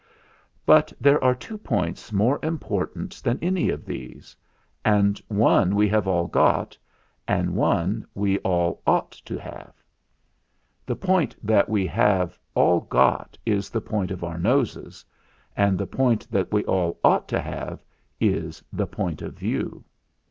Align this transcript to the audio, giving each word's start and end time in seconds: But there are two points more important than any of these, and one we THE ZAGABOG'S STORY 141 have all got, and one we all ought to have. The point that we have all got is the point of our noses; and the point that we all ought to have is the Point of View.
But 0.65 0.91
there 0.99 1.23
are 1.23 1.35
two 1.35 1.59
points 1.59 2.11
more 2.11 2.39
important 2.41 3.21
than 3.23 3.37
any 3.39 3.69
of 3.69 3.85
these, 3.85 4.35
and 4.83 5.21
one 5.27 5.75
we 5.75 5.89
THE 5.89 5.89
ZAGABOG'S 5.97 6.31
STORY 6.31 6.43
141 6.43 6.51
have 6.57 6.61
all 6.63 6.63
got, 6.65 6.77
and 7.27 7.55
one 7.55 8.05
we 8.15 8.39
all 8.39 8.81
ought 8.87 9.11
to 9.11 9.37
have. 9.39 9.73
The 10.87 10.95
point 10.95 11.35
that 11.43 11.69
we 11.69 11.85
have 11.85 12.39
all 12.55 12.79
got 12.79 13.37
is 13.45 13.69
the 13.69 13.79
point 13.79 14.09
of 14.09 14.23
our 14.23 14.39
noses; 14.39 15.05
and 15.55 15.77
the 15.77 15.85
point 15.85 16.27
that 16.31 16.51
we 16.51 16.63
all 16.65 16.99
ought 17.03 17.27
to 17.27 17.39
have 17.39 17.83
is 18.19 18.63
the 18.73 18.87
Point 18.87 19.21
of 19.21 19.35
View. 19.35 19.83